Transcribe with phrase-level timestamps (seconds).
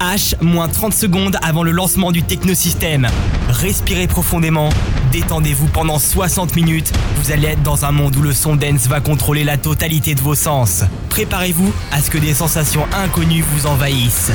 [0.00, 3.06] H, moins 30 secondes avant le lancement du technosystème.
[3.50, 4.70] Respirez profondément,
[5.12, 6.90] détendez-vous pendant 60 minutes.
[7.16, 10.20] Vous allez être dans un monde où le son dance va contrôler la totalité de
[10.20, 10.84] vos sens.
[11.10, 14.32] Préparez-vous à ce que des sensations inconnues vous envahissent.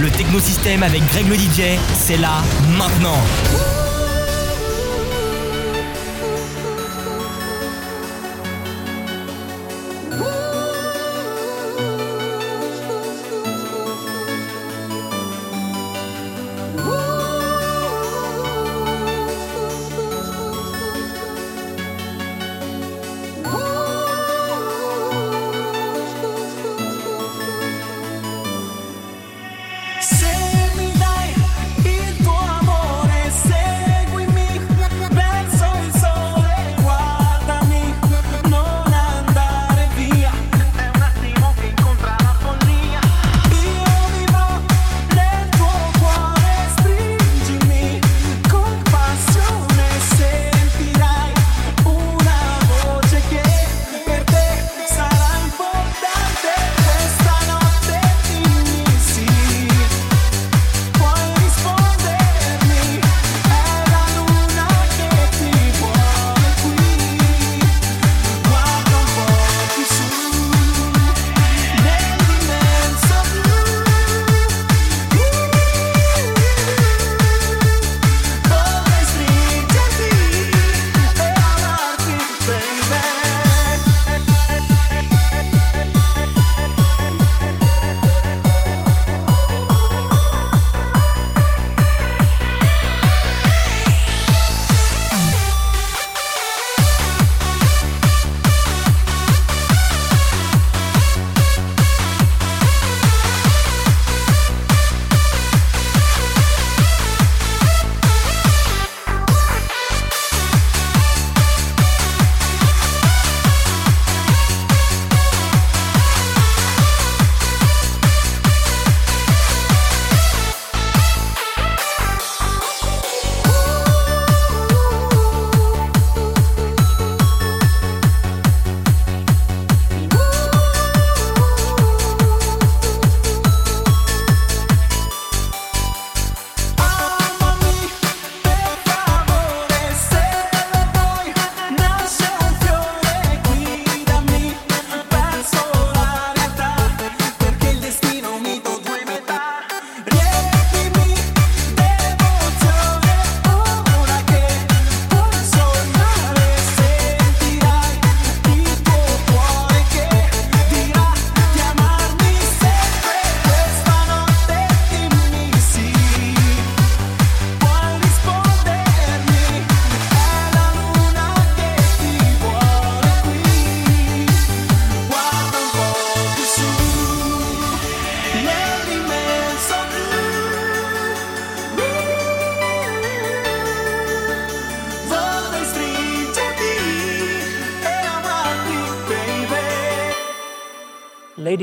[0.00, 2.42] Le technosystème avec Greg le DJ, c'est là,
[2.78, 3.18] maintenant.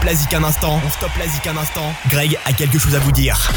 [0.00, 0.80] stop la zik un instant.
[0.84, 1.94] On stop la zik un instant.
[2.08, 3.52] Greg a quelque chose à vous dire.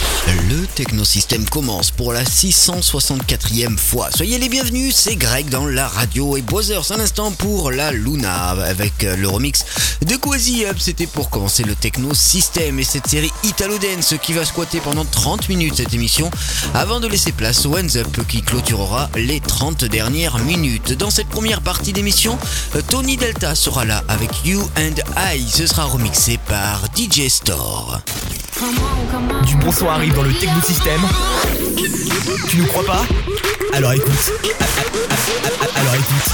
[0.49, 4.09] Le technosystème commence pour la 664e fois.
[4.13, 8.49] Soyez les bienvenus, c'est Greg dans la radio et Boisers un instant pour la Luna
[8.49, 9.63] avec le remix
[10.05, 10.77] de Quasi Up.
[10.79, 15.49] C'était pour commencer le technosystème et cette série Italo Dance qui va squatter pendant 30
[15.49, 16.29] minutes cette émission
[16.73, 20.93] avant de laisser place au Hands Up qui clôturera les 30 dernières minutes.
[20.93, 22.37] Dans cette première partie d'émission,
[22.89, 25.45] Tony Delta sera là avec You and I.
[25.49, 27.99] Ce sera remixé par DJ Store.
[29.45, 31.01] Du bon son arrive dans le Techno System.
[32.49, 33.05] Tu nous crois pas
[33.73, 34.31] Alors écoute.
[35.75, 36.33] Alors écoute.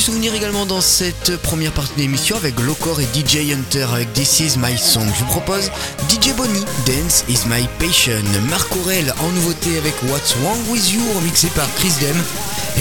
[0.00, 4.56] Souvenir également dans cette première partie d'émission avec Locor et DJ Hunter avec This Is
[4.56, 5.06] My Song.
[5.14, 5.70] Je vous propose
[6.08, 8.22] DJ Bonnie, Dance Is My Passion.
[8.48, 12.16] Marc Aurel en nouveauté avec What's Wrong With You, remixé par Chris Dem.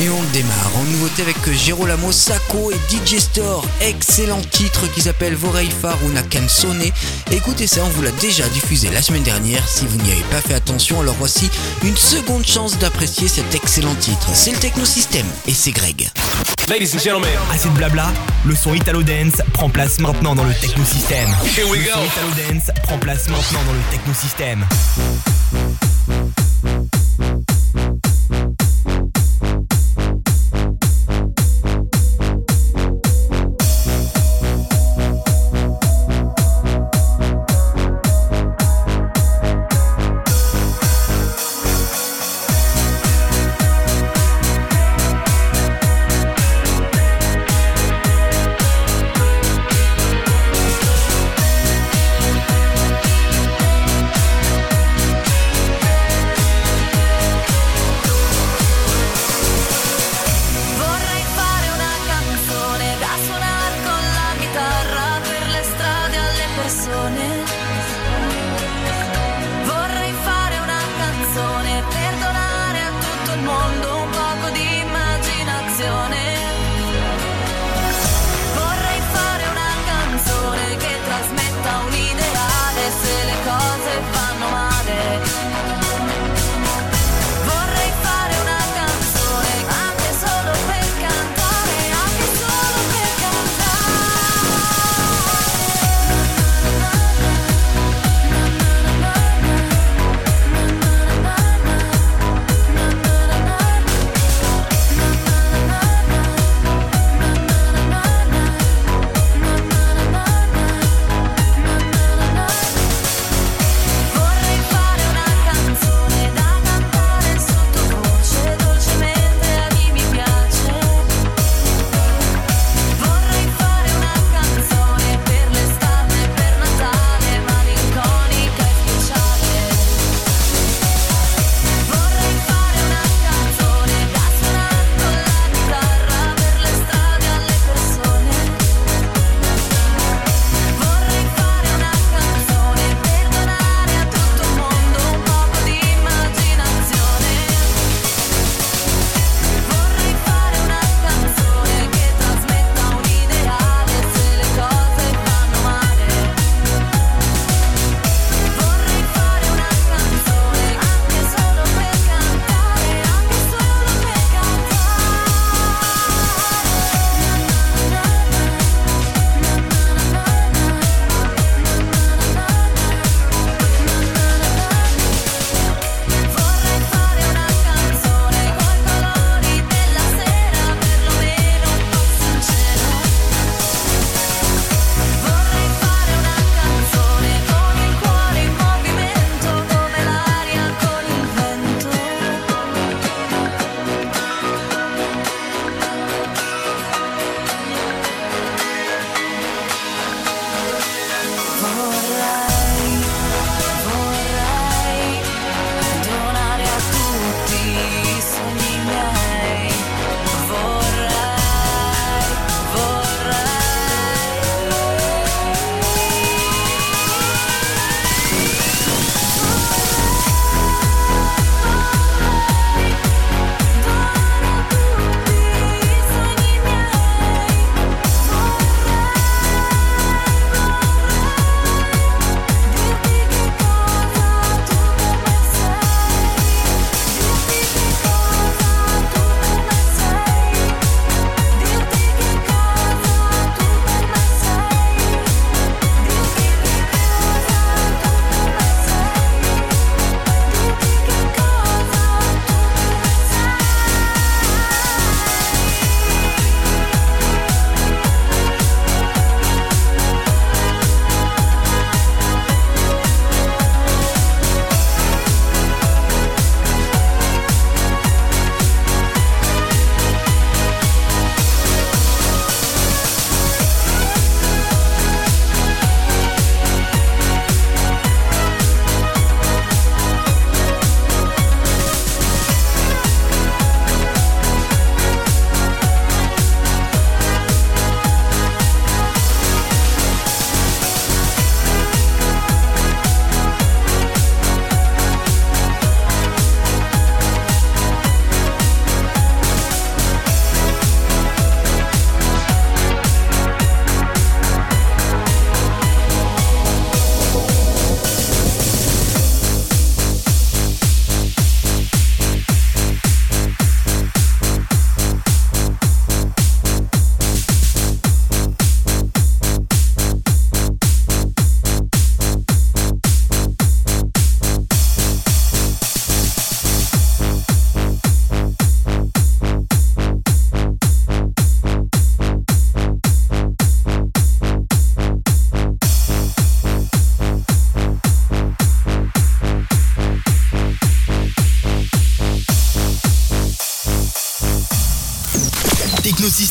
[0.01, 3.65] Et on démarre en nouveauté avec Girolamo Sacco et DJ Store.
[3.81, 6.83] Excellent titre qui s'appelle Vorei Faruna Canzone.
[7.31, 9.68] Écoutez ça, on vous l'a déjà diffusé la semaine dernière.
[9.68, 11.50] Si vous n'y avez pas fait attention, alors voici
[11.83, 14.30] une seconde chance d'apprécier cet excellent titre.
[14.33, 16.10] C'est le Technosystème et c'est Greg.
[16.69, 17.30] Ladies and gentlemen.
[17.51, 18.12] Assez de blabla,
[18.45, 21.30] le son Italo Dance prend place maintenant dans le Technosystème.
[21.57, 21.86] Here we go.
[21.86, 24.65] Le son Italo Dance prend place maintenant dans le Technosystème.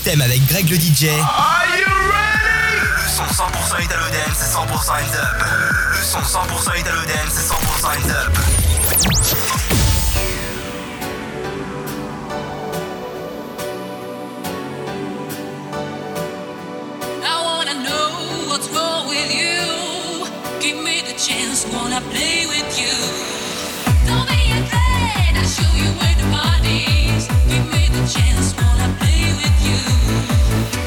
[0.08, 1.08] thème avec Greg le DJ.
[1.20, 2.80] Are you ready?
[2.96, 5.44] Le son 100% Italo Dance, c'est 100% Hands Up.
[5.90, 8.38] Le son 100% Italo Dance, c'est 100% Hands Up.
[21.18, 22.94] chance, wanna play with you.
[24.06, 26.87] Don't be afraid, I'll show you where the party
[28.06, 29.80] chance, wanna play with you.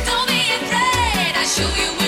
[0.06, 2.01] Don't be afraid, I'll show you.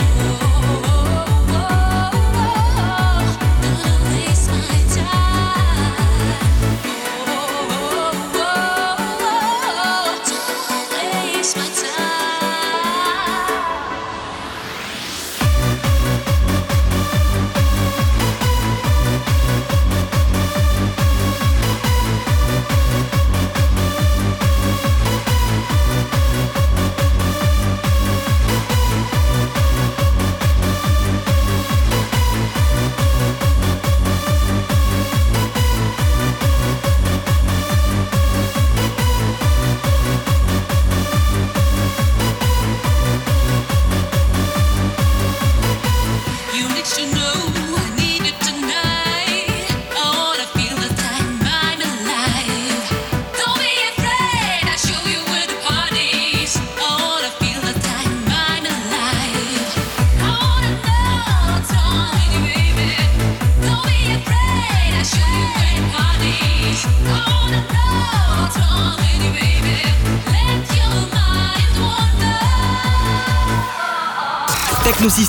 [0.00, 0.77] Oh.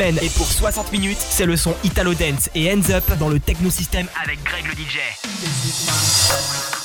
[0.00, 4.06] Et pour 60 minutes, c'est le son Italo Dance et Ends Up dans le technosystem
[4.22, 6.79] avec Greg le DJ.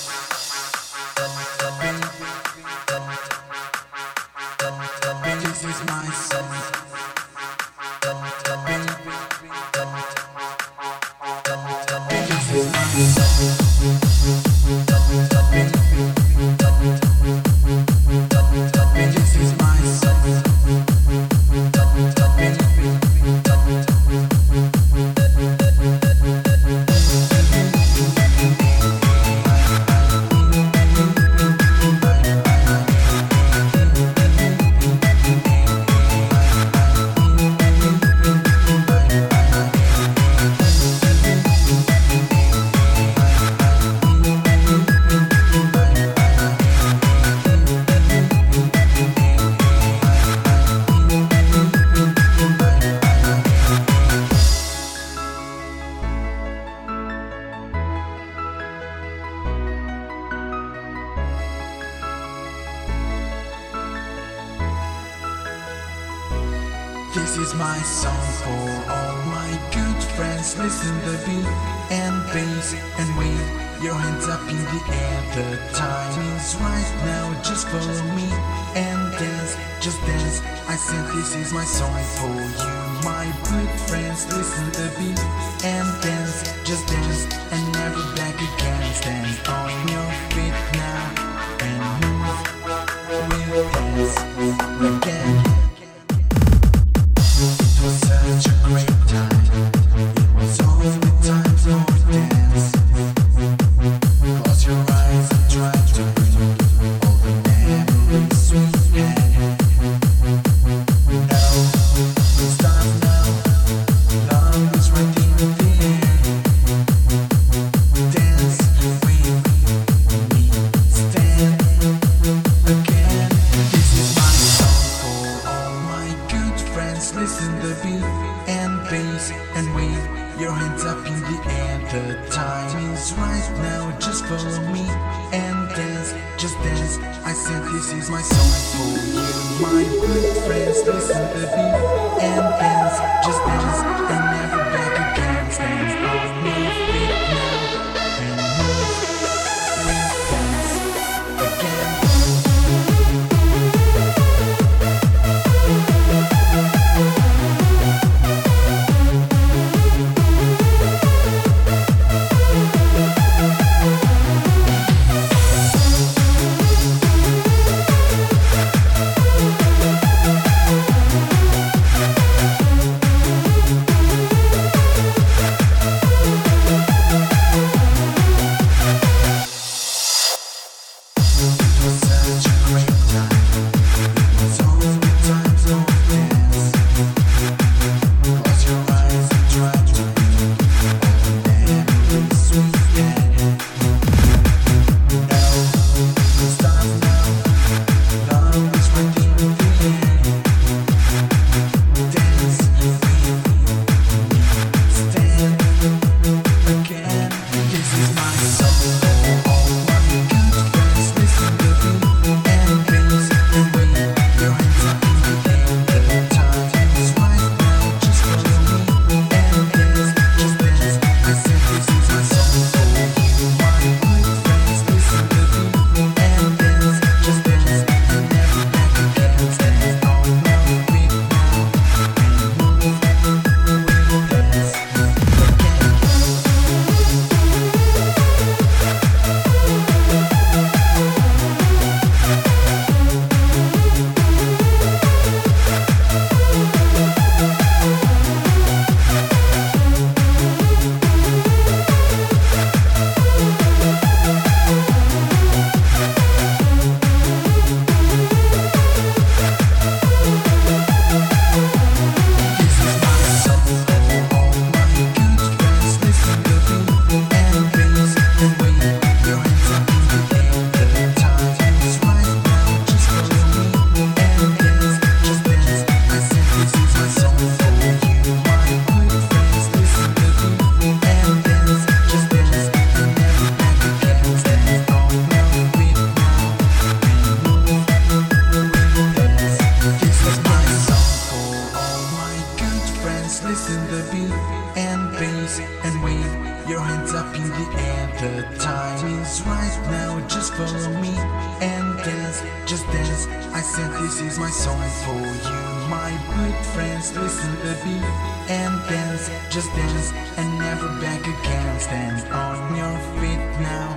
[310.37, 311.79] And never back again.
[311.79, 313.87] Stand on your feet now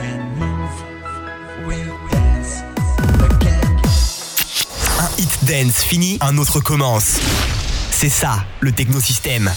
[0.00, 0.74] and move.
[1.66, 2.62] We'll dance
[3.20, 3.80] again.
[5.00, 7.18] Un hit dance fini, un autre commence.
[7.90, 9.50] C'est ça, le technosystème.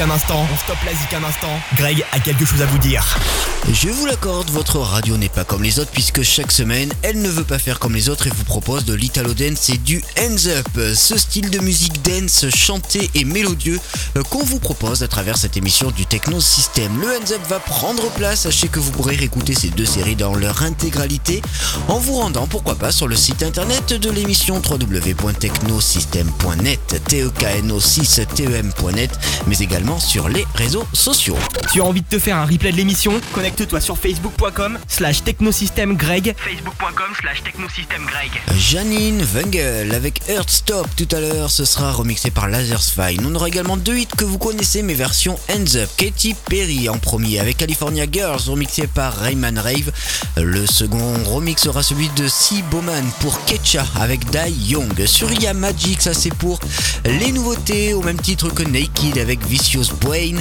[0.00, 1.60] Un instant, on stoppe la zik un instant.
[1.74, 3.18] Greg a quelque chose à vous dire.
[3.68, 7.28] Je vous l'accorde, votre radio n'est pas comme les autres puisque chaque semaine, elle ne
[7.28, 10.48] veut pas faire comme les autres et vous propose de l'Italo Dance et du Hands
[10.48, 13.78] Up, ce style de musique dance chanté et mélodieux
[14.16, 17.00] euh, qu'on vous propose à travers cette émission du Techno System.
[17.00, 20.34] Le Hands Up va prendre place, sachez que vous pourrez réécouter ces deux séries dans
[20.34, 21.40] leur intégralité
[21.88, 29.10] en vous rendant pourquoi pas sur le site internet de l'émission www.technosystem.net, tekno6tem.net,
[29.46, 31.38] mais également sur les réseaux sociaux.
[31.72, 33.20] Tu as envie de te faire un replay de l'émission?
[33.50, 41.50] Connecte-toi sur facebook.com slash technosystemgreg facebook.com slash technosystemgreg Janine Wengel avec Earthstop tout à l'heure,
[41.50, 43.26] ce sera remixé par Lasersfine.
[43.26, 45.90] On aura également deux hits que vous connaissez, mais version Hands Up.
[45.96, 49.90] Katy Perry en premier avec California Girls, remixé par Rayman Rave.
[50.36, 52.62] Le second remix sera celui de C.
[52.70, 55.06] Bowman pour Ketcha avec Dai Young.
[55.06, 56.60] Sur IA Magic, ça c'est pour
[57.04, 60.36] les nouveautés, au même titre que Naked avec Vicious Brain.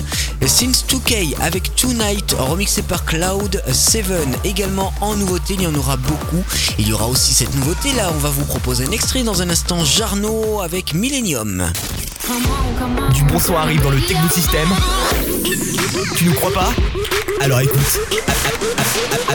[0.45, 4.05] Since 2K avec Tonight, remixé par Cloud 7.
[4.43, 6.43] Également en nouveauté, il y en aura beaucoup.
[6.77, 9.49] Il y aura aussi cette nouveauté là, on va vous proposer un extrait dans un
[9.49, 9.83] instant.
[9.83, 11.71] Jarno avec Millennium.
[13.13, 14.69] Du bon son arrive dans le technosystème.
[16.15, 16.69] Tu ne crois pas?
[17.41, 17.99] Alors écoute.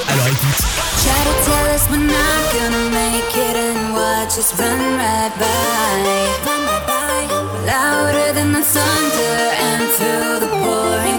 [0.08, 0.64] Alors écoute.
[1.02, 5.44] Try to tell us we're not gonna make it and watch us run right by.
[6.46, 7.26] Run right by.
[7.66, 11.13] Louder than the thunder and through the pouring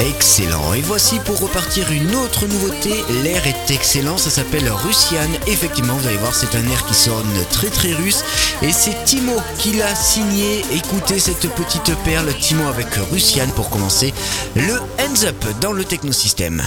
[0.00, 0.74] Excellent.
[0.74, 3.04] Et voici pour repartir une autre nouveauté.
[3.22, 4.16] L'air est excellent.
[4.16, 5.28] Ça s'appelle Russian.
[5.46, 8.24] Effectivement, vous allez voir, c'est un air qui sonne très très russe.
[8.62, 10.64] Et c'est Timo qui l'a signé.
[10.72, 12.32] Écoutez cette petite perle.
[12.40, 14.12] Timo avec Russian pour commencer.
[14.54, 16.62] Le hands up dans le technosystème.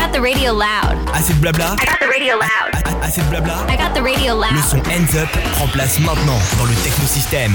[0.00, 0.96] I got the radio loud.
[1.12, 2.72] Assez de blabla I got the radio loud.
[2.74, 4.64] A- Assez de blabla I got the radio Le loud.
[4.64, 7.54] son Hands Up prend place maintenant dans le technosystème.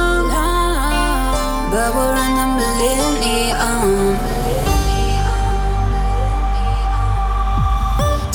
[1.71, 2.11] but we're.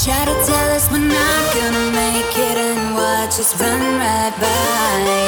[0.07, 2.95] Try to tell us we're not gonna make it and
[3.59, 5.27] run right by.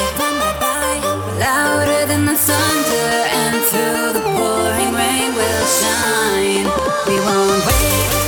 [1.41, 6.67] Louder than the thunder and through the pouring rain we'll shine.
[7.09, 8.28] We won't wait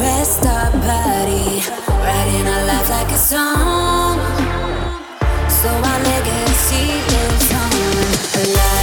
[0.00, 1.60] rest our body,
[2.04, 4.18] writing our life like a song.
[5.48, 8.79] So our legacy lives on, alive.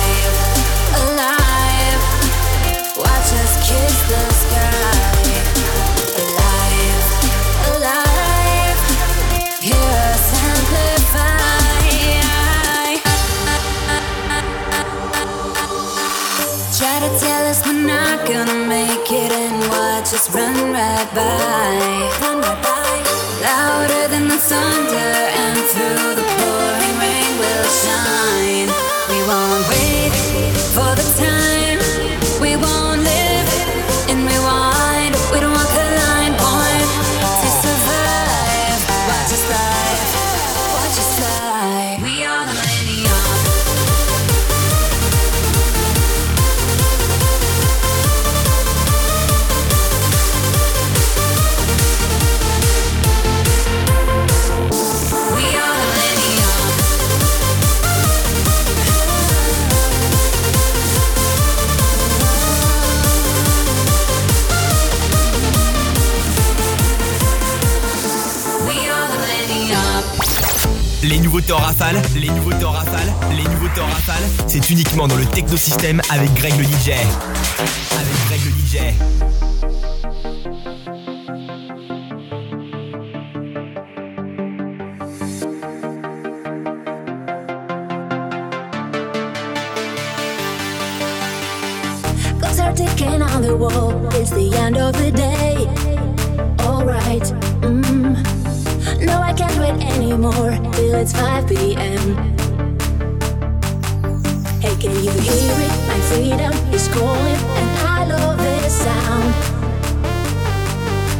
[71.48, 76.02] nouveautés rafale, les nouveautés en rafale, les nouveautés en rafale, c'est uniquement dans le Technosystème
[76.10, 76.90] avec Greg le DJ.
[76.90, 78.78] Avec Greg le DJ.
[92.76, 94.06] ticking on the wall.
[94.14, 95.66] It's the end of the day.
[96.60, 97.24] Alright.
[97.62, 97.82] Mm.
[97.82, 98.37] Mm-hmm.
[99.08, 102.04] No, I can't wait anymore till it's 5 p.m.
[104.60, 105.74] Hey, can you hear it?
[105.92, 109.28] My freedom is calling, and I love this sound.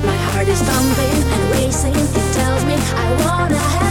[0.06, 1.96] My heart is thumping and racing.
[2.20, 3.87] It tells me I wanna have.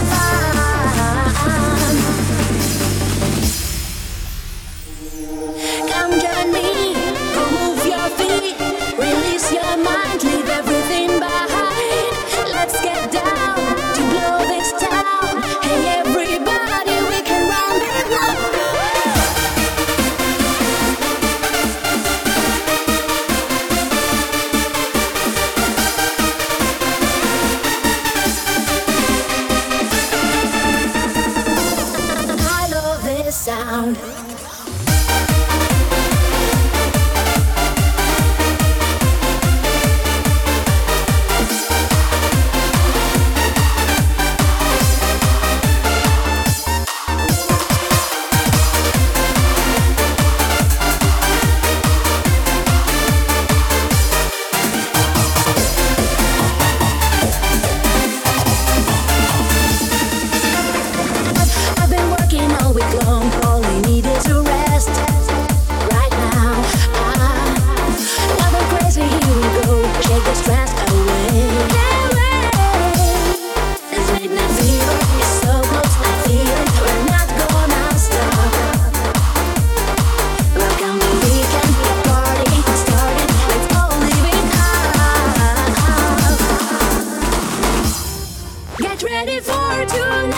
[89.19, 90.37] ready for tonight.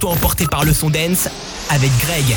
[0.00, 1.28] Toi emporter par le son dance
[1.68, 2.34] avec Greg.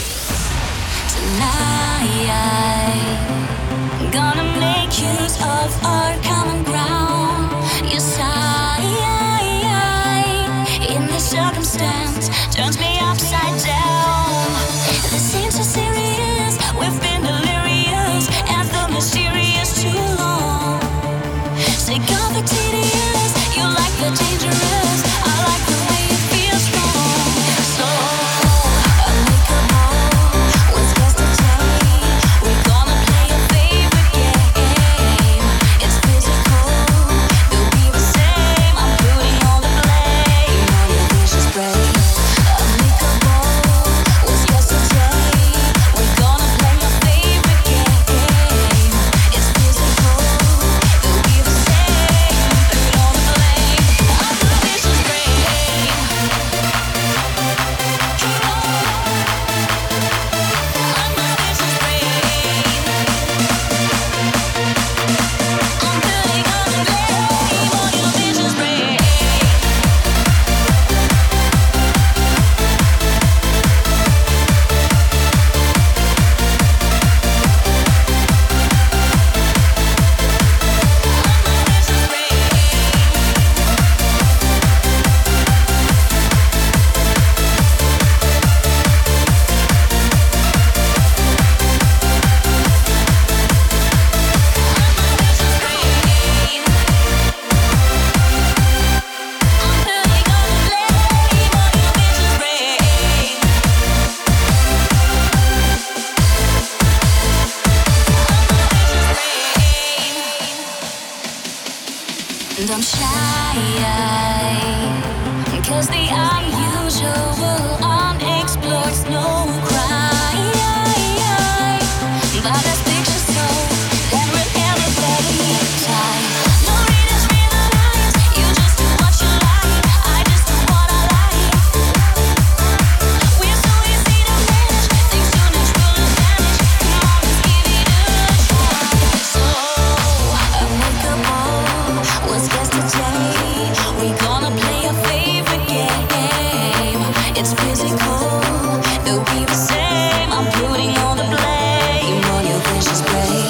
[149.05, 153.47] I'm putting all the blame on your vicious brain.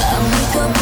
[0.00, 0.81] I wake up.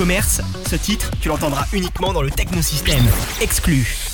[0.00, 3.04] commerce, ce titre, tu l'entendras uniquement dans le Technosystème.
[3.42, 4.09] Exclu.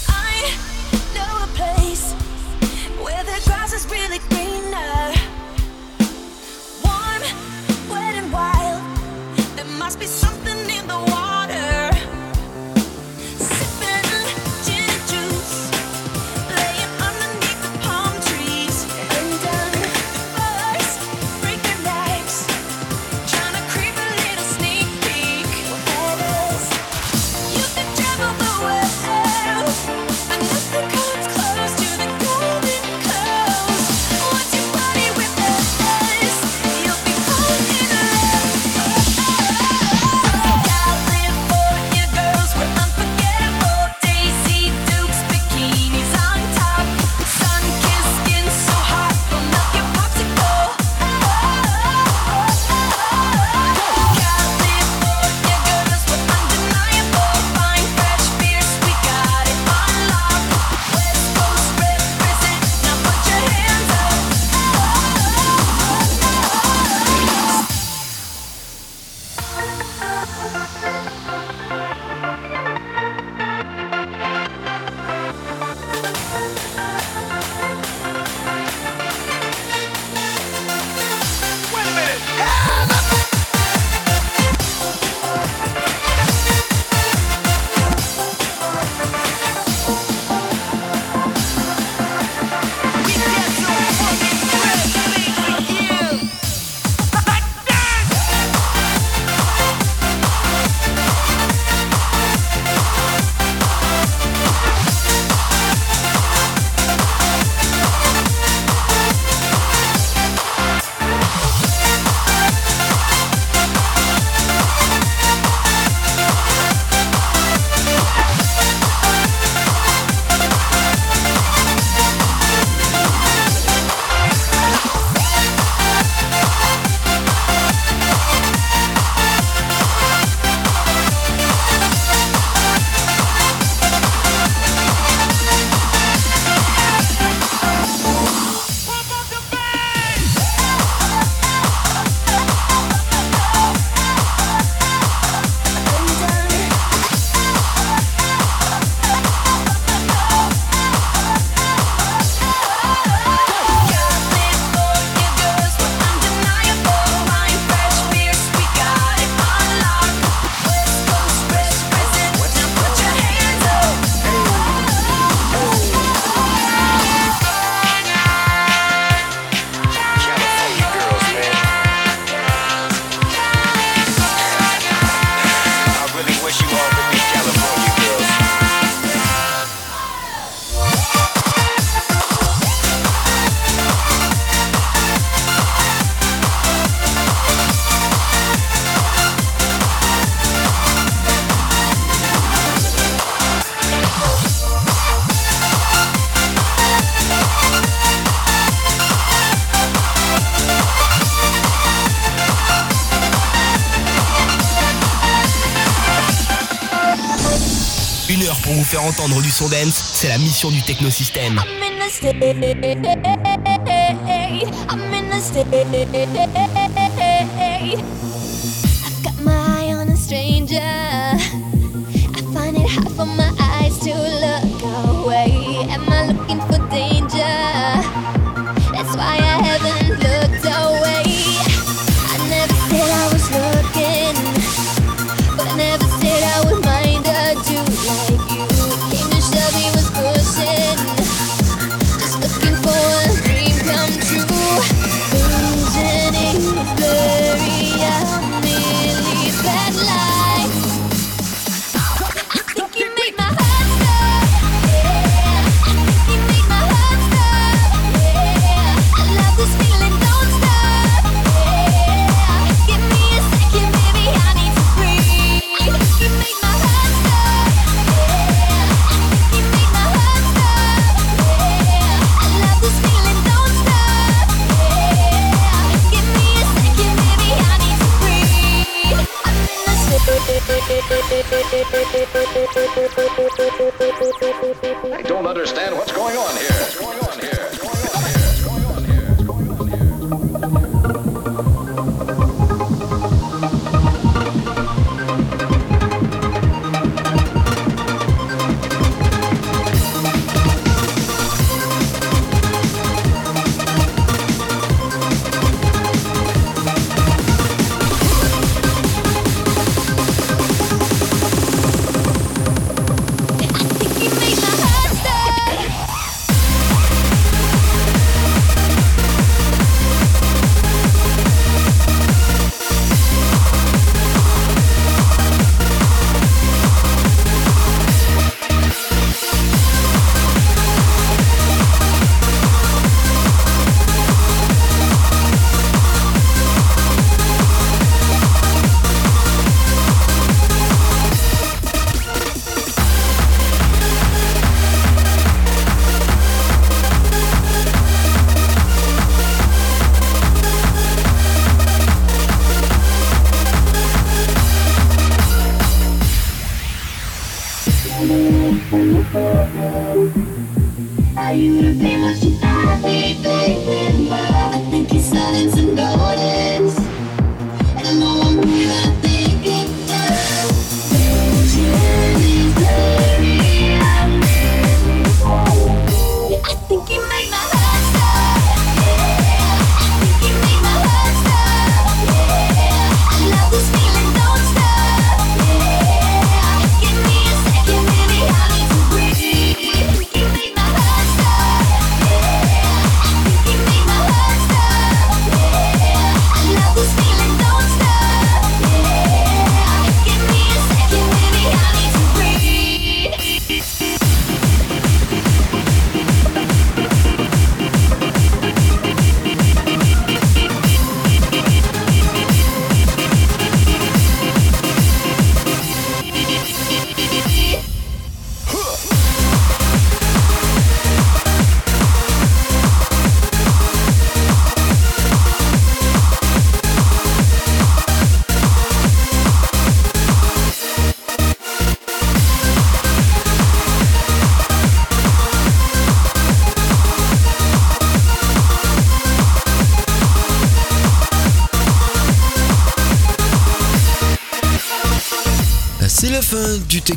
[209.06, 211.62] entendre du son dance, c'est la mission du technosystème.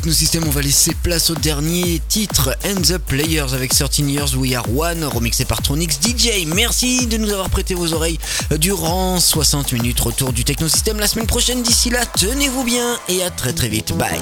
[0.00, 4.54] Technosystem, on va laisser place au dernier titre, And the Players avec 13 Years We
[4.54, 6.46] Are One, remixé par Tronix DJ.
[6.46, 8.18] Merci de nous avoir prêté vos oreilles
[8.58, 10.00] durant 60 minutes.
[10.00, 11.62] Retour du Technosystem la semaine prochaine.
[11.62, 13.92] D'ici là, tenez-vous bien et à très très vite.
[13.92, 14.18] Bye.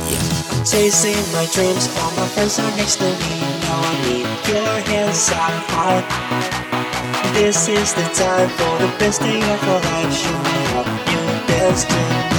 [7.35, 9.22] This is the time for the best
[11.70, 12.38] of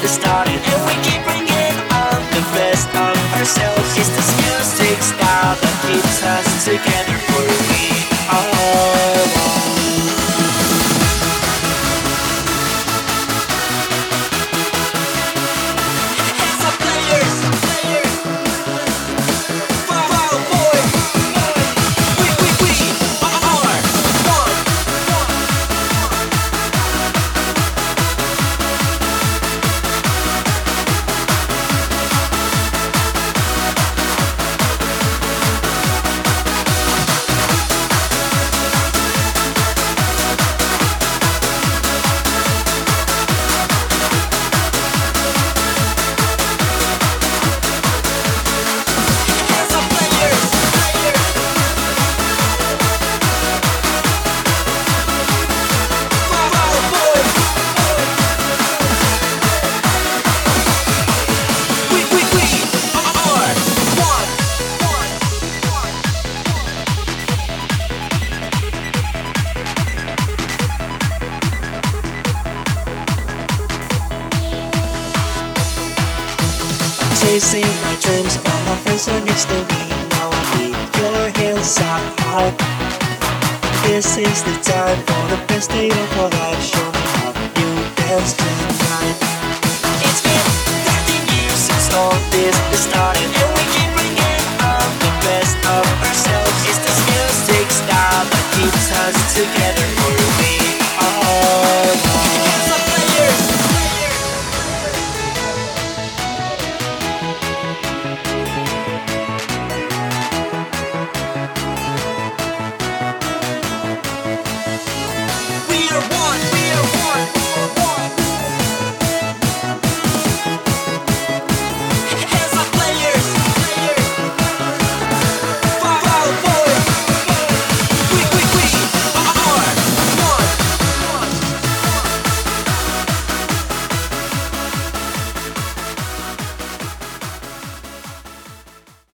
[0.00, 3.88] just started And we keep bringing out the best of ourselves.
[3.96, 7.16] It's this music style that keeps us together.
[7.28, 7.83] for a week